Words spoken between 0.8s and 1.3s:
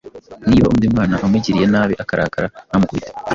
mwana